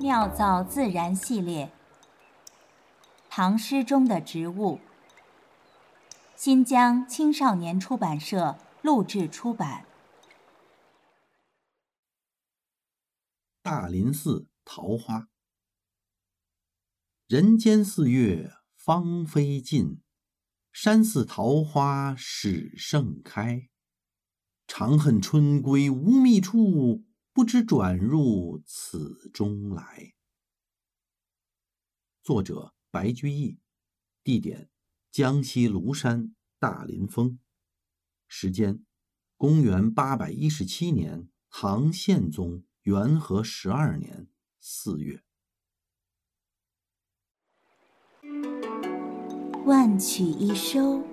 [0.00, 1.70] 妙造自然系列，
[3.28, 4.80] 唐诗中的植物。
[6.34, 9.84] 新疆青少年出版社录制出版。
[13.60, 15.28] 大林寺桃花，
[17.26, 20.00] 人间四月芳菲尽，
[20.72, 23.68] 山寺桃花始盛开。
[24.66, 27.04] 长恨春归无觅处。
[27.32, 30.14] 不知转入此中来。
[32.22, 33.58] 作者白居易，
[34.24, 34.68] 地点
[35.12, 37.38] 江西庐山大林峰，
[38.26, 38.84] 时间
[39.36, 44.28] 公元八百一十七年，唐宪宗元和十二年
[44.58, 45.22] 四月。
[49.64, 51.04] 万曲一收，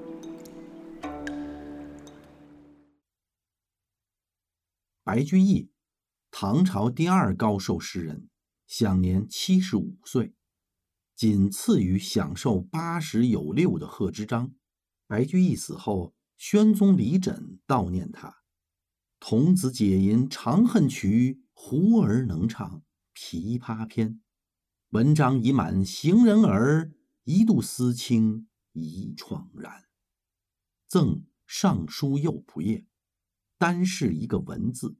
[5.04, 5.70] 白居易。
[6.40, 8.30] 唐朝第二高寿诗人，
[8.68, 10.36] 享年七十五岁，
[11.16, 14.54] 仅次于享寿八十有六的贺知章。
[15.08, 18.44] 白居易死后，宣宗李缜悼念他
[19.20, 22.84] ：“童子解吟长恨曲，胡儿能唱
[23.16, 24.22] 琵琶篇。
[24.90, 26.92] 文章已满行人耳，
[27.24, 29.86] 一度思卿已怆然。”
[30.88, 32.86] 赠尚书右仆射，
[33.58, 34.98] 单是一个文字。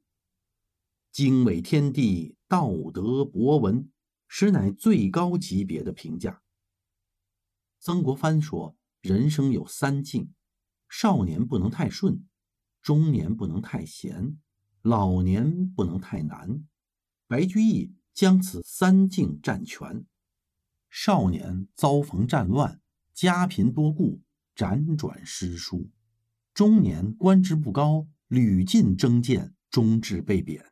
[1.12, 3.90] 经纬天地，道德博文，
[4.28, 6.42] 实乃最高级别的评价。
[7.80, 10.34] 曾国藩说：“人生有三境，
[10.90, 12.26] 少年不能太顺，
[12.82, 14.38] 中年不能太闲，
[14.82, 16.66] 老年不能太难。”
[17.28, 20.06] 白居易将此三境占全。
[20.90, 22.82] 少年遭逢战乱，
[23.14, 24.22] 家贫多故，
[24.56, 25.90] 辗转诗书；
[26.54, 30.66] 中年官职不高，屡进征谏，终至被贬。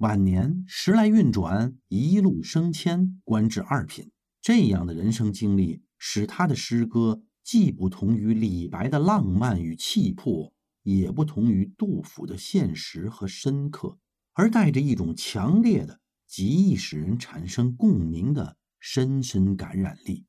[0.00, 4.10] 晚年时来运转，一路升迁，官至二品。
[4.40, 13.98] 这样的人生经历，使他的诗歌既不同于李白的浪漫与气魄，也不同于杜甫的现实和深刻，
[14.32, 20.24] 而带着一种强烈的、极易使人产生共鸣的深深感染力。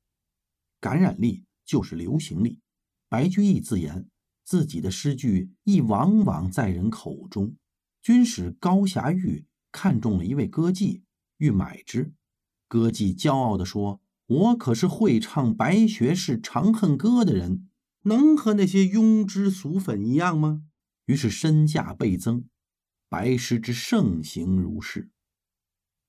[0.81, 2.59] 感染力就是流行力。
[3.07, 4.09] 白居易自言，
[4.43, 7.55] 自己的诗句亦往往在人口中，
[8.01, 9.45] 均使高霞玉。
[9.71, 11.01] 看中了一位歌妓，
[11.37, 12.13] 欲买之。
[12.67, 17.69] 歌妓骄傲地说：“我可是会唱白学士《长恨歌》的人，
[18.03, 20.63] 能和那些庸脂俗粉一样吗？”
[21.05, 22.45] 于是身价倍增。
[23.09, 25.09] 白诗之盛行如是。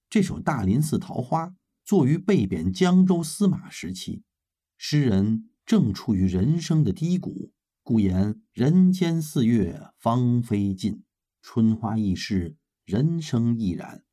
[0.09, 1.47] 这首《大林寺桃花》
[1.85, 4.23] 作于被贬江州司马时期，
[4.77, 7.51] 诗人正处于人生的低谷，
[7.83, 11.03] 故言人间四月芳菲尽，
[11.41, 12.57] 春花易逝。
[12.93, 14.05] 人生亦然，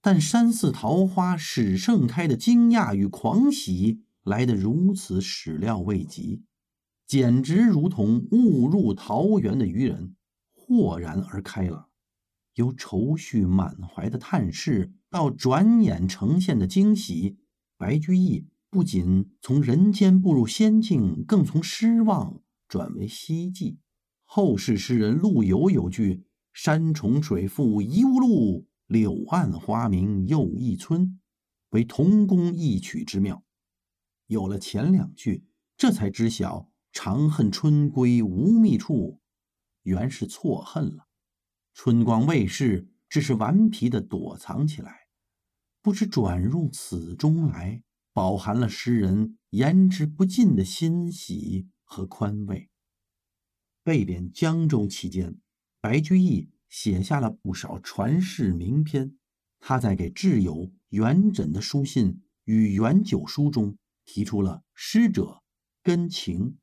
[0.00, 6.44] 但山寺桃花始盛开的惊讶与狂喜来得如此始料未及，
[7.08, 10.14] 简直如同误入桃源的渔人
[10.52, 11.88] 豁然而开朗。
[12.54, 17.36] 由愁绪满怀的叹世到转眼呈现的惊喜，
[17.76, 23.80] 白居易不仅从人间步入仙境，更从失望转为希冀。
[24.24, 26.22] 后世诗人陆游有句。
[26.52, 31.20] 山重水复疑无路，柳暗花明又一村，
[31.70, 33.44] 为同工异曲之妙。
[34.26, 35.46] 有了前两句，
[35.76, 39.20] 这才知晓“长恨春归无觅处”
[39.84, 41.08] 原是错恨了。
[41.72, 45.06] 春光未逝，只是顽皮的躲藏起来，
[45.80, 52.68] 不知转入此中来，饱含了诗人言之不尽的欣喜和宽慰。
[53.82, 55.40] 被贬江州期间。
[55.80, 59.16] 白居易写下了不少传世名篇。
[59.58, 62.12] 他在给挚友元稹的书信
[62.44, 65.42] 《与元九书》中提出了“诗者
[65.82, 66.58] 根情，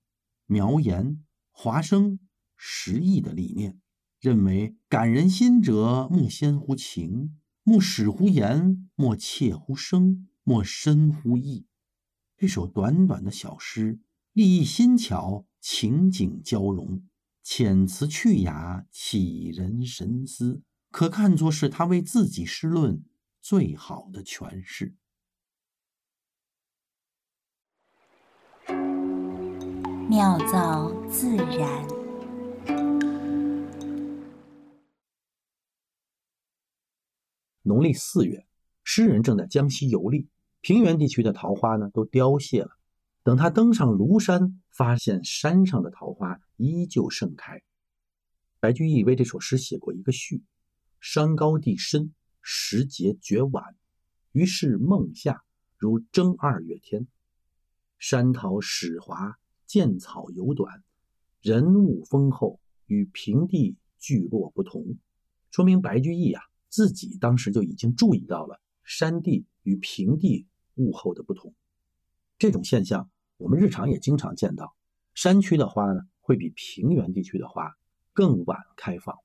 [0.45, 2.19] 苗言华生
[2.55, 3.79] 实意”的理念，
[4.19, 11.65] 认为感人心者莫先乎情，莫始乎言，莫切乎声，莫深乎意。
[12.35, 13.99] 这首短短的小诗，
[14.33, 17.03] 立意新巧，情景交融。
[17.49, 20.61] 遣词去雅，启人神思，
[20.91, 23.01] 可看作是他为自己诗论
[23.41, 24.93] 最好的诠释。
[30.09, 31.87] 妙造自然。
[37.63, 38.45] 农历四月，
[38.83, 40.27] 诗人正在江西游历，
[40.59, 42.71] 平原地区的桃花呢都凋谢了。
[43.23, 47.63] 等他登上庐山，发现山上的桃花依旧盛开。
[48.59, 50.43] 白居易为这首诗写过一个序：
[50.99, 52.13] 山高地深，
[52.43, 53.75] 时节绝晚，
[54.33, 55.41] 于是梦夏
[55.77, 57.07] 如正二月天，
[57.97, 60.83] 山桃始华，见草犹短，
[61.41, 64.99] 人物丰厚，与平地聚落不同。
[65.49, 70.45] 说明白居易呀自己当时就已经注意到了山地与平地
[70.75, 71.55] 物候的不同。
[72.37, 74.75] 这种现象我们日常也经常见到，
[75.13, 77.77] 山区的花呢会比平原地区的花
[78.11, 79.15] 更晚开放，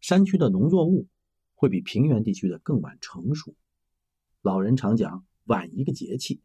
[0.00, 1.06] 山区的农作物
[1.54, 3.54] 会比平原地区的更晚成熟。
[4.40, 6.40] 老人常讲晚一个节气，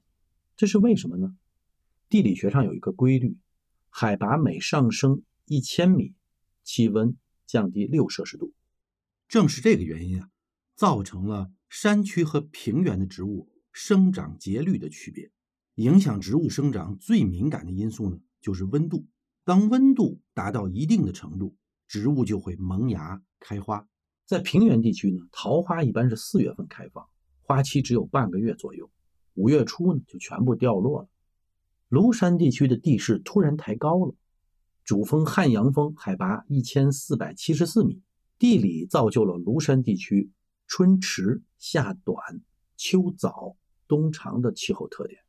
[0.55, 1.35] 这是为什么呢？
[2.07, 3.35] 地理学上有一个规律，
[3.89, 6.13] 海拔每上升一千米，
[6.63, 7.17] 气温
[7.47, 8.53] 降低六摄氏度。
[9.27, 10.29] 正是这个原因啊，
[10.75, 15.31] 造成了山区和平原的植物生长节律的区别。
[15.77, 19.05] 影响植物生长最敏感的因素呢，就是温度。
[19.43, 21.55] 当温度达到一定的程度，
[21.87, 23.87] 植物就会萌芽开花。
[24.25, 27.07] 在平原地区呢，桃花一般是四月份开放。
[27.43, 28.89] 花期只有半个月左右，
[29.35, 31.09] 五月初呢就全部掉落了。
[31.91, 34.15] 庐山地区的地势突然抬高了，
[34.83, 38.01] 主峰汉阳峰海拔一千四百七十四米，
[38.39, 40.31] 地理造就了庐山地区
[40.65, 42.41] 春迟、夏短、
[42.75, 43.55] 秋早、
[43.87, 45.21] 冬长的气候特点。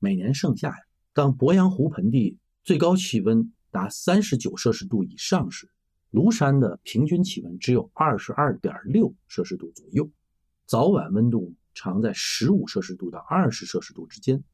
[0.00, 0.76] 每年盛夏呀，
[1.12, 5.68] 当鄱阳湖盆地最高气温达三十九摄氏度以上时，
[6.12, 10.08] 庐山的平均气温只有二十二点六摄氏度左右。
[10.66, 14.44] 早晚温度常在十五摄氏度到二十摄氏度之间。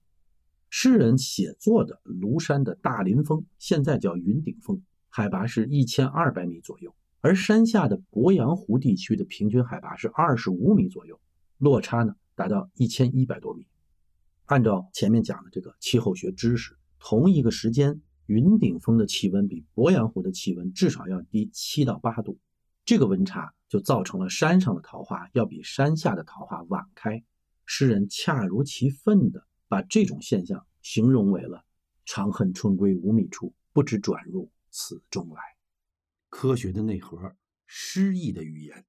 [0.70, 11.20] 诗人写作的庐山的大林峰，现在叫云顶峰，海拔是一千二百米左右，而山下的鄱阳湖地区的平均海拔是二十五米左右，
[11.58, 13.66] 落差呢达到一千一百多米。
[14.46, 22.38] 按照前面讲的这个气候学知识，同一个时间，云顶峰的气温比鄱阳湖的气温至少要低七到八度，
[22.84, 23.54] 这个温差。
[23.66, 27.24] 就造成了山上的桃花要比山下的桃花晚开。
[27.66, 31.64] 诗人恰如其分地把这种现象形容为了
[32.06, 35.42] “长恨春归无觅处，不知转入此中来”。
[36.30, 37.34] 科学的内核，
[37.66, 38.84] 诗意的语言。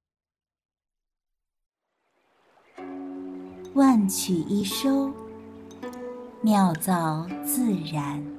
[3.73, 5.11] 万曲一收，
[6.45, 8.34] 妙造自然。